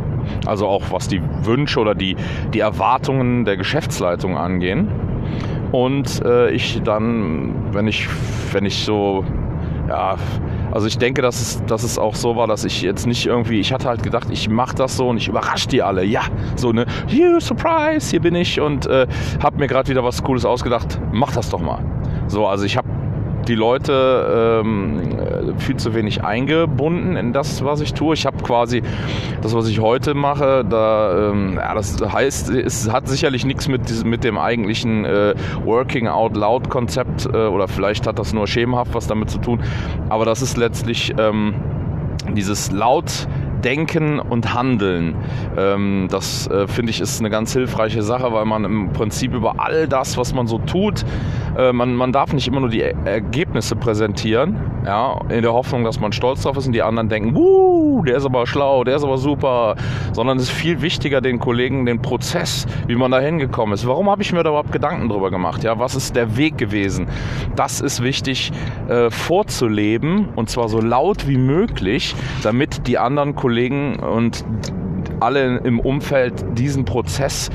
[0.46, 2.16] Also auch was die Wünsche oder die,
[2.54, 4.90] die Erwartungen der Geschäftsleitung angehen.
[5.72, 8.08] Und äh, ich dann, wenn ich,
[8.52, 9.26] wenn ich so,
[9.90, 10.16] ja,
[10.72, 13.60] also ich denke, dass es, dass es auch so war, dass ich jetzt nicht irgendwie,
[13.60, 16.04] ich hatte halt gedacht, ich mache das so und ich überrasche die alle.
[16.04, 16.22] Ja,
[16.56, 19.08] so eine, you surprise, hier bin ich und äh,
[19.42, 21.00] habe mir gerade wieder was Cooles ausgedacht.
[21.12, 21.84] Mach das doch mal.
[22.28, 22.88] So, also ich habe
[23.48, 28.14] die Leute ähm, viel zu wenig eingebunden in das, was ich tue.
[28.14, 28.82] Ich habe quasi
[29.42, 34.06] das, was ich heute mache, da, ähm, ja, das heißt, es hat sicherlich nichts mit,
[34.06, 38.94] mit dem eigentlichen äh, Working Out Loud Konzept äh, oder vielleicht hat das nur schemenhaft
[38.94, 39.62] was damit zu tun,
[40.10, 41.54] aber das ist letztlich ähm,
[42.34, 43.28] dieses laut
[43.66, 45.16] Denken und Handeln.
[45.58, 49.56] Ähm, das äh, finde ich ist eine ganz hilfreiche Sache, weil man im Prinzip über
[49.58, 51.04] all das, was man so tut,
[51.58, 56.00] äh, man, man darf nicht immer nur die Ergebnisse präsentieren, ja, in der Hoffnung, dass
[56.00, 59.04] man stolz drauf ist und die anderen denken, Wuh, der ist aber schlau, der ist
[59.04, 59.76] aber super,
[60.14, 63.88] sondern es ist viel wichtiger, den Kollegen den Prozess, wie man da hingekommen ist.
[63.88, 65.64] Warum habe ich mir da überhaupt Gedanken drüber gemacht?
[65.64, 67.08] Ja, was ist der Weg gewesen?
[67.56, 68.52] Das ist wichtig
[68.88, 74.44] äh, vorzuleben und zwar so laut wie möglich, damit die anderen Kollegen und
[75.20, 77.50] alle im Umfeld diesen Prozess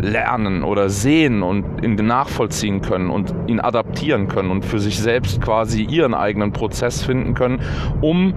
[0.00, 5.40] lernen oder sehen und ihn nachvollziehen können und ihn adaptieren können und für sich selbst
[5.40, 7.60] quasi ihren eigenen Prozess finden können,
[8.00, 8.34] um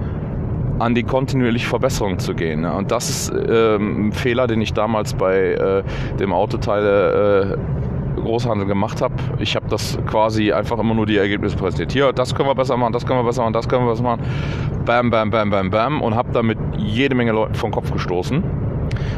[0.79, 2.65] an die kontinuierliche Verbesserung zu gehen.
[2.65, 5.83] Und das ist ähm, ein Fehler, den ich damals bei äh,
[6.19, 7.57] dem Autoteile
[8.17, 9.15] Großhandel gemacht habe.
[9.39, 11.91] Ich habe das quasi einfach immer nur die Ergebnisse präsentiert.
[11.91, 14.03] Hier, das können wir besser machen, das können wir besser machen, das können wir besser
[14.03, 14.21] machen.
[14.85, 16.01] Bam, bam, bam, bam, bam.
[16.01, 18.43] Und habe damit jede Menge Leute vom Kopf gestoßen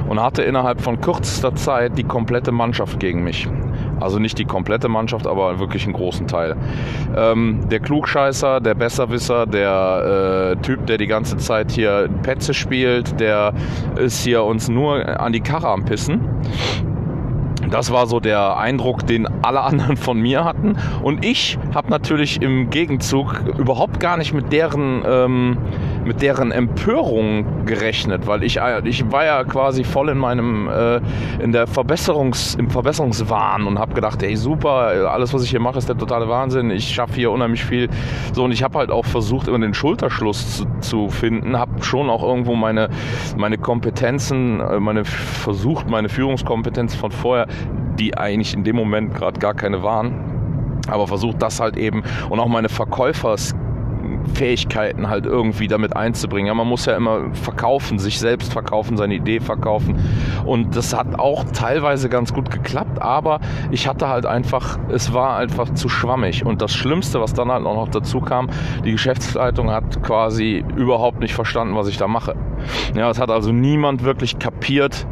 [0.08, 3.48] und hatte innerhalb von kürzester Zeit die komplette Mannschaft gegen mich.
[4.00, 6.56] Also nicht die komplette Mannschaft, aber wirklich einen großen Teil.
[7.16, 13.20] Ähm, der Klugscheißer, der Besserwisser, der äh, Typ, der die ganze Zeit hier Petze spielt,
[13.20, 13.54] der
[13.98, 16.22] ist hier uns nur an die Karre am Pissen.
[17.70, 20.76] Das war so der Eindruck, den alle anderen von mir hatten.
[21.04, 25.58] Und ich habe natürlich im Gegenzug überhaupt gar nicht mit deren, ähm,
[26.10, 31.00] mit deren Empörung gerechnet, weil ich, äh, ich war ja quasi voll in meinem, äh,
[31.40, 35.78] in der Verbesserungs, im Verbesserungswahn und habe gedacht, ey super, alles was ich hier mache
[35.78, 36.72] ist der totale Wahnsinn.
[36.72, 37.90] Ich schaffe hier unheimlich viel.
[38.34, 42.10] So und ich habe halt auch versucht, immer den Schulterschluss zu, zu finden, habe schon
[42.10, 42.90] auch irgendwo meine,
[43.38, 47.46] meine Kompetenzen, äh, meine versucht, meine Führungskompetenz von vorher
[48.00, 50.80] die eigentlich in dem Moment gerade gar keine waren.
[50.88, 52.70] Aber versucht das halt eben und auch meine
[54.40, 56.48] Verkäufersfähigkeiten halt irgendwie damit einzubringen.
[56.48, 60.00] Ja, man muss ja immer verkaufen, sich selbst verkaufen, seine Idee verkaufen.
[60.46, 63.40] Und das hat auch teilweise ganz gut geklappt, aber
[63.72, 66.46] ich hatte halt einfach, es war einfach zu schwammig.
[66.46, 68.50] Und das Schlimmste, was dann halt auch noch dazu kam,
[68.86, 72.36] die Geschäftsleitung hat quasi überhaupt nicht verstanden, was ich da mache.
[72.96, 75.06] Ja, es hat also niemand wirklich kapiert,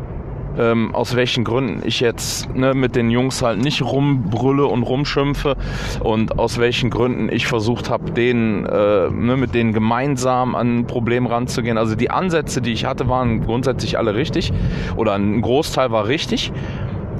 [0.57, 5.55] ähm, aus welchen Gründen ich jetzt ne, mit den Jungs halt nicht rumbrülle und rumschimpfe
[5.99, 10.87] und aus welchen Gründen ich versucht habe, denen, äh, ne, mit denen gemeinsam an ein
[10.87, 11.77] Problem ranzugehen.
[11.77, 14.53] Also die Ansätze, die ich hatte, waren grundsätzlich alle richtig
[14.95, 16.51] oder ein Großteil war richtig.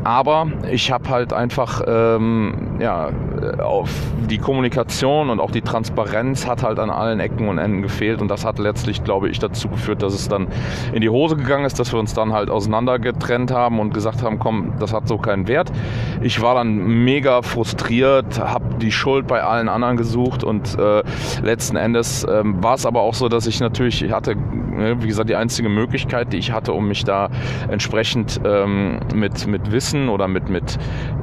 [0.08, 3.10] Aber ich habe halt einfach, ähm, ja,
[3.62, 3.90] auf
[4.30, 8.22] die Kommunikation und auch die Transparenz hat halt an allen Ecken und Enden gefehlt.
[8.22, 10.48] Und das hat letztlich, glaube ich, dazu geführt, dass es dann
[10.94, 14.24] in die Hose gegangen ist, dass wir uns dann halt auseinander getrennt haben und gesagt
[14.24, 15.74] haben, komm, das hat so keinen Wert.
[16.22, 21.04] Ich war dann mega frustriert, habe die Schuld bei allen anderen gesucht und äh,
[21.44, 25.08] letzten Endes ähm, war es aber auch so, dass ich natürlich, ich hatte, ne, wie
[25.08, 27.28] gesagt, die einzige Möglichkeit, die ich hatte, um mich da
[27.70, 30.78] entsprechend ähm, mit, mit Wissen Wissen oder mit, mit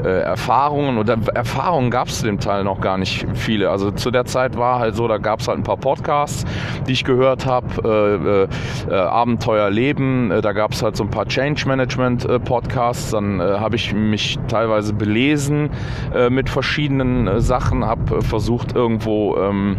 [0.05, 0.99] äh, Erfahrungen.
[0.99, 3.71] Oder Erfahrungen gab es zu dem Teil noch gar nicht viele.
[3.71, 6.45] Also zu der Zeit war halt so, da gab es halt ein paar Podcasts,
[6.87, 8.49] die ich gehört habe.
[8.89, 12.39] Äh, äh, Abenteuer Leben, äh, da gab es halt so ein paar Change Management äh,
[12.39, 13.11] Podcasts.
[13.11, 15.71] Dann äh, habe ich mich teilweise belesen
[16.31, 19.37] mit verschiedenen Sachen, habe versucht irgendwo...
[19.37, 19.79] Ähm,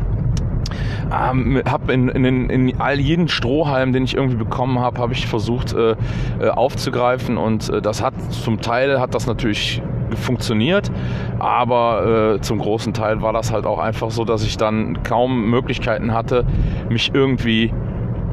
[1.12, 5.28] ähm, habe in, in, in, all jeden Strohhalm, den ich irgendwie bekommen habe, habe ich
[5.28, 5.96] versucht äh,
[6.40, 9.82] äh, aufzugreifen und äh, das hat zum Teil hat das natürlich
[10.16, 10.92] funktioniert,
[11.40, 15.50] aber äh, zum großen Teil war das halt auch einfach so, dass ich dann kaum
[15.50, 16.46] Möglichkeiten hatte,
[16.90, 17.74] mich irgendwie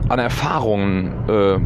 [0.08, 1.58] an Erfahrungen äh,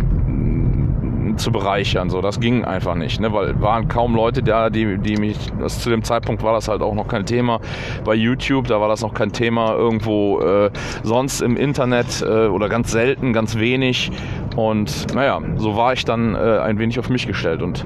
[1.36, 2.10] zu bereichern.
[2.10, 3.32] So, das ging einfach nicht, ne?
[3.32, 6.82] weil waren kaum Leute da, die, die mich, das, zu dem Zeitpunkt war das halt
[6.82, 7.60] auch noch kein Thema
[8.04, 10.70] bei YouTube, da war das noch kein Thema irgendwo äh,
[11.02, 14.10] sonst im Internet äh, oder ganz selten, ganz wenig.
[14.56, 17.60] Und naja, so war ich dann äh, ein wenig auf mich gestellt.
[17.62, 17.84] Und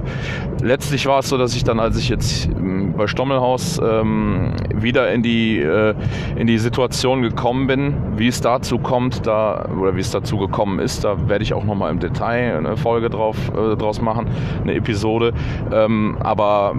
[0.63, 5.13] letztlich war es so, dass ich dann, als ich jetzt ähm, bei Stommelhaus ähm, wieder
[5.13, 5.95] in die, äh,
[6.37, 10.79] in die Situation gekommen bin, wie es dazu kommt, da, oder wie es dazu gekommen
[10.79, 14.27] ist, da werde ich auch nochmal im Detail eine Folge drauf, äh, draus machen,
[14.63, 15.33] eine Episode.
[15.73, 16.75] Ähm, aber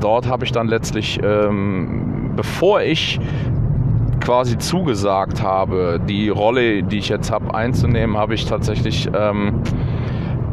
[0.00, 3.20] dort habe ich dann letztlich, ähm, bevor ich
[4.20, 9.62] quasi zugesagt habe, die Rolle, die ich jetzt habe, einzunehmen, habe ich tatsächlich ähm,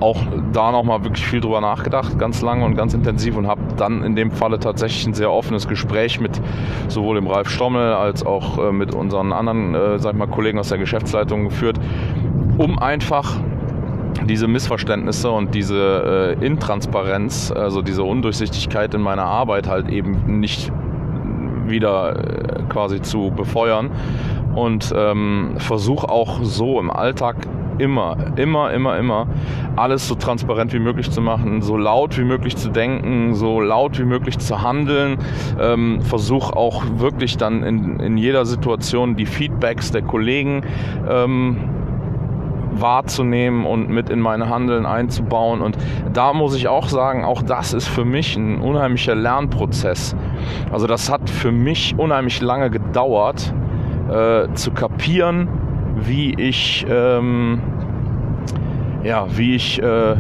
[0.02, 0.18] auch
[0.52, 4.16] da nochmal wirklich viel drüber nachgedacht, ganz lange und ganz intensiv und habe dann in
[4.16, 6.42] dem Falle tatsächlich ein sehr offenes Gespräch mit
[6.88, 10.60] sowohl dem Ralf Stommel als auch äh, mit unseren anderen, äh, sag ich mal, Kollegen
[10.60, 11.80] aus der Geschäftsleitung geführt,
[12.58, 13.40] um einfach
[14.28, 20.72] diese Missverständnisse und diese äh, Intransparenz, also diese Undurchsichtigkeit in meiner Arbeit halt eben nicht
[21.66, 23.92] wieder äh, quasi zu befeuern
[24.56, 29.28] und ähm, versuche auch so im Alltag immer, immer, immer, immer
[29.76, 33.98] alles so transparent wie möglich zu machen, so laut wie möglich zu denken, so laut
[33.98, 35.18] wie möglich zu handeln.
[35.60, 40.64] Ähm, Versuche auch wirklich dann in, in jeder Situation die Feedbacks der Kollegen
[41.10, 41.58] ähm,
[42.72, 45.62] wahrzunehmen und mit in meine Handeln einzubauen.
[45.62, 45.78] Und
[46.14, 50.16] da muss ich auch sagen, auch das ist für mich ein unheimlicher Lernprozess.
[50.72, 53.54] Also das hat für mich unheimlich lange gedauert,
[54.10, 55.48] äh, zu kapieren,
[55.96, 57.62] wie ich, ähm,
[59.04, 60.16] ja, wie ich äh,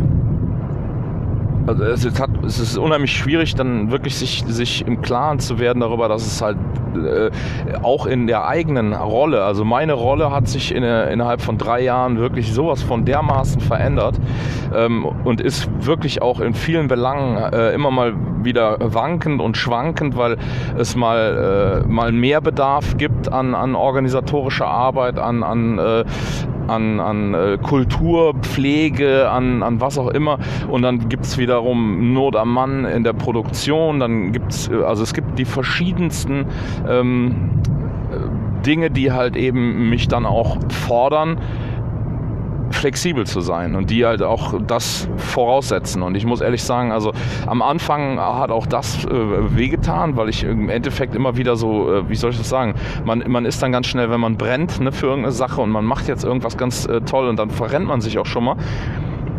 [1.67, 5.79] also es, ist, es ist unheimlich schwierig, dann wirklich sich, sich im Klaren zu werden
[5.79, 6.57] darüber, dass es halt
[6.95, 7.31] äh,
[7.81, 12.17] auch in der eigenen Rolle, also meine Rolle hat sich in, innerhalb von drei Jahren
[12.17, 14.19] wirklich sowas von dermaßen verändert
[14.75, 20.17] ähm, und ist wirklich auch in vielen Belangen äh, immer mal wieder wankend und schwankend,
[20.17, 20.37] weil
[20.77, 26.03] es mal, äh, mal mehr Bedarf gibt an, an organisatorischer Arbeit, an, an äh,
[26.67, 30.39] an, an äh, Kultur, Pflege, an, an was auch immer.
[30.69, 33.99] Und dann gibt es wiederum Not am Mann in der Produktion.
[33.99, 36.45] Dann gibt es, äh, also es gibt die verschiedensten
[36.87, 37.61] ähm,
[38.11, 41.37] äh, Dinge, die halt eben mich dann auch fordern
[42.71, 46.01] flexibel zu sein und die halt auch das voraussetzen.
[46.01, 47.11] Und ich muss ehrlich sagen, also
[47.45, 49.09] am Anfang hat auch das äh,
[49.55, 53.23] wehgetan, weil ich im Endeffekt immer wieder so, äh, wie soll ich das sagen, man,
[53.27, 56.07] man ist dann ganz schnell, wenn man brennt ne, für irgendeine Sache und man macht
[56.07, 58.57] jetzt irgendwas ganz äh, toll und dann verrennt man sich auch schon mal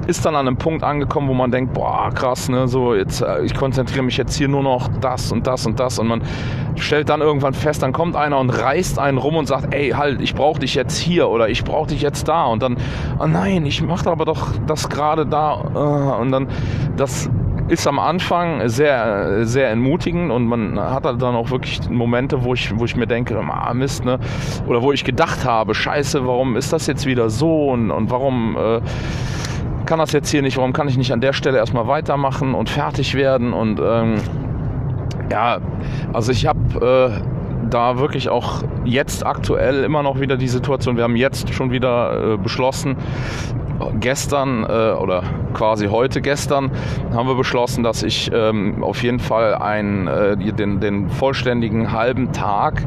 [0.06, 3.42] ist dann an einem Punkt angekommen, wo man denkt, boah, krass, ne, so jetzt, äh,
[3.44, 6.22] ich konzentriere mich jetzt hier nur noch das und das und das und man
[6.76, 10.20] stellt dann irgendwann fest, dann kommt einer und reißt einen rum und sagt, ey, halt,
[10.20, 12.76] ich brauche dich jetzt hier oder ich brauche dich jetzt da und dann,
[13.20, 16.48] oh nein, ich mache aber doch das gerade da uh, und dann,
[16.96, 17.30] das
[17.68, 22.78] ist am Anfang sehr, sehr entmutigend und man hat dann auch wirklich Momente, wo ich,
[22.78, 24.18] wo ich mir denke, ah, Mist, ne?
[24.66, 28.56] Oder wo ich gedacht habe, scheiße, warum ist das jetzt wieder so und, und warum
[28.56, 28.80] äh,
[29.86, 32.70] kann das jetzt hier nicht, warum kann ich nicht an der Stelle erstmal weitermachen und
[32.70, 33.52] fertig werden?
[33.52, 34.14] Und ähm,
[35.30, 35.58] ja,
[36.12, 41.04] also ich habe äh, da wirklich auch jetzt aktuell immer noch wieder die Situation, wir
[41.04, 42.96] haben jetzt schon wieder äh, beschlossen,
[43.98, 45.22] gestern äh, oder
[45.54, 46.70] quasi heute gestern
[47.12, 52.32] haben wir beschlossen, dass ich ähm, auf jeden Fall einen, äh, den, den vollständigen halben
[52.32, 52.82] Tag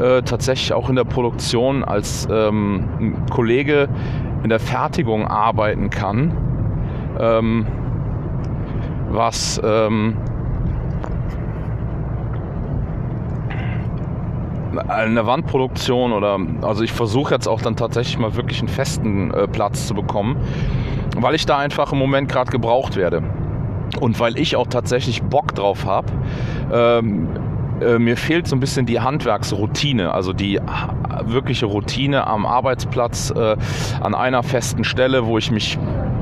[0.00, 3.88] äh, tatsächlich auch in der Produktion als ähm, Kollege
[4.42, 6.36] in der Fertigung arbeiten kann,
[7.18, 7.66] ähm,
[9.10, 9.60] was
[14.78, 19.48] eine Wandproduktion oder also ich versuche jetzt auch dann tatsächlich mal wirklich einen festen äh,
[19.48, 20.36] Platz zu bekommen,
[21.16, 23.22] weil ich da einfach im Moment gerade gebraucht werde
[24.00, 26.08] und weil ich auch tatsächlich Bock drauf habe.
[26.72, 27.28] Ähm,
[27.80, 30.60] äh, mir fehlt so ein bisschen die Handwerksroutine, also die
[31.24, 33.56] wirkliche Routine am Arbeitsplatz äh,
[34.00, 35.78] an einer festen Stelle, wo ich mich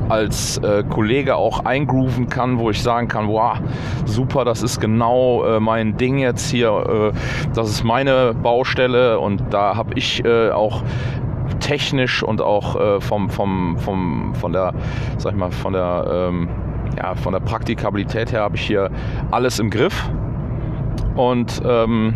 [0.09, 3.57] als äh, Kollege auch eingrooven kann, wo ich sagen kann, wow,
[4.05, 9.41] super, das ist genau äh, mein Ding jetzt hier, äh, das ist meine Baustelle und
[9.51, 10.83] da habe ich äh, auch
[11.59, 14.73] technisch und auch äh, vom, vom, vom, von der,
[15.17, 16.49] sag ich mal, von der, ähm,
[16.97, 18.89] ja, von der Praktikabilität her habe ich hier
[19.31, 20.09] alles im Griff
[21.15, 22.15] und ähm,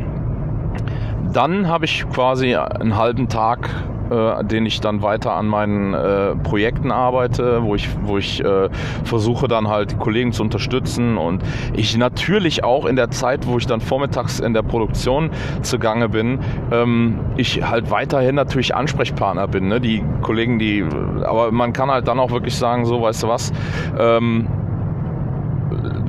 [1.34, 3.70] dann habe ich quasi einen halben Tag,
[4.10, 8.70] äh, den ich dann weiter an meinen äh, Projekten arbeite, wo ich, wo ich äh,
[9.04, 11.44] versuche dann halt die Kollegen zu unterstützen und
[11.74, 16.40] ich natürlich auch in der Zeit, wo ich dann vormittags in der Produktion zugange bin,
[16.72, 19.68] ähm, ich halt weiterhin natürlich Ansprechpartner bin.
[19.68, 19.80] Ne?
[19.80, 20.86] Die Kollegen, die,
[21.24, 23.52] aber man kann halt dann auch wirklich sagen, so, weißt du was,
[24.00, 24.48] ähm,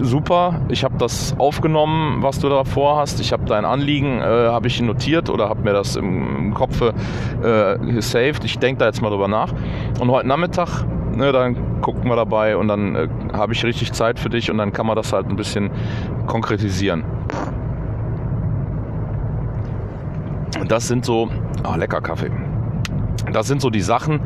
[0.01, 0.61] super.
[0.69, 3.21] Ich habe das aufgenommen, was du da vorhast.
[3.21, 6.81] Ich habe dein Anliegen, äh, habe ich notiert oder habe mir das im, im Kopf
[6.81, 8.45] äh, gesaved.
[8.45, 9.53] Ich denke da jetzt mal drüber nach.
[10.01, 10.85] Und heute Nachmittag,
[11.15, 14.59] ne, dann gucken wir dabei und dann äh, habe ich richtig Zeit für dich und
[14.59, 15.71] dann kann man das halt ein bisschen
[16.27, 17.05] konkretisieren.
[20.67, 21.29] Das sind so,
[21.63, 22.31] ah, lecker Kaffee.
[23.33, 24.21] Das sind so die Sachen,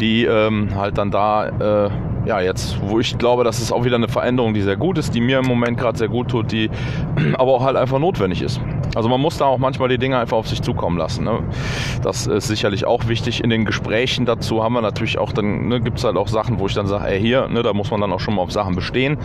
[0.00, 1.90] die ähm, halt dann da äh,
[2.28, 5.14] ja, jetzt, wo ich glaube, das ist auch wieder eine Veränderung, die sehr gut ist,
[5.14, 6.70] die mir im Moment gerade sehr gut tut, die
[7.38, 8.60] aber auch halt einfach notwendig ist.
[8.94, 11.24] Also man muss da auch manchmal die Dinge einfach auf sich zukommen lassen.
[11.24, 11.40] Ne?
[12.02, 13.42] Das ist sicherlich auch wichtig.
[13.42, 16.58] In den Gesprächen dazu haben wir natürlich auch, dann ne, gibt es halt auch Sachen,
[16.58, 18.52] wo ich dann sage, ey hier, ne, da muss man dann auch schon mal auf
[18.52, 19.16] Sachen bestehen.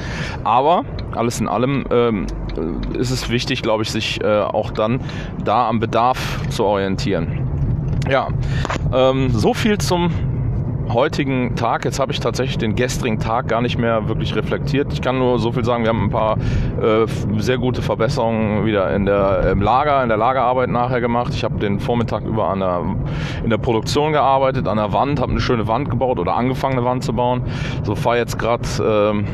[0.43, 2.27] Aber alles in allem ähm,
[2.93, 5.01] ist es wichtig, glaube ich, sich äh, auch dann
[5.43, 7.52] da am Bedarf zu orientieren.
[8.09, 8.27] Ja,
[8.93, 10.11] ähm, so viel zum
[10.91, 14.91] heutigen Tag, jetzt habe ich tatsächlich den gestrigen Tag gar nicht mehr wirklich reflektiert.
[14.91, 16.37] Ich kann nur so viel sagen, wir haben ein paar
[16.81, 17.05] äh,
[17.37, 21.33] sehr gute Verbesserungen wieder in der, im Lager, in der Lagerarbeit nachher gemacht.
[21.33, 22.81] Ich habe den Vormittag über an der,
[23.43, 26.85] in der Produktion gearbeitet, an der Wand, habe eine schöne Wand gebaut oder angefangen eine
[26.85, 27.43] Wand zu bauen.
[27.83, 28.67] So fahre jetzt gerade...
[28.85, 29.25] Ähm,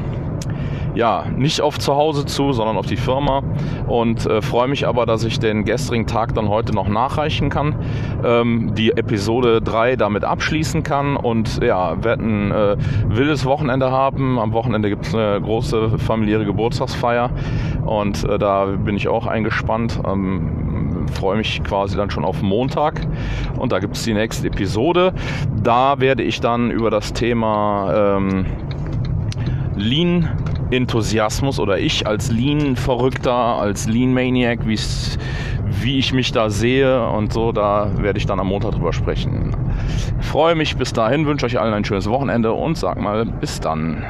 [0.95, 3.43] ja, nicht auf zu Hause zu, sondern auf die Firma
[3.87, 7.75] und äh, freue mich aber, dass ich den gestrigen Tag dann heute noch nachreichen kann,
[8.23, 12.77] ähm, die Episode 3 damit abschließen kann und ja, werde ein äh,
[13.07, 14.39] wildes Wochenende haben.
[14.39, 17.29] Am Wochenende gibt es eine große familiäre Geburtstagsfeier
[17.85, 19.99] und äh, da bin ich auch eingespannt.
[20.05, 23.01] Ähm, freue mich quasi dann schon auf Montag
[23.57, 25.13] und da gibt es die nächste Episode.
[25.61, 28.45] Da werde ich dann über das Thema ähm,
[29.75, 30.29] Lean
[30.71, 37.91] Enthusiasmus oder ich als Lean-Verrückter, als Lean-Maniac, wie ich mich da sehe und so, da
[37.97, 39.55] werde ich dann am Montag drüber sprechen.
[40.19, 43.59] Ich freue mich bis dahin, wünsche euch allen ein schönes Wochenende und sag mal bis
[43.59, 44.05] dann.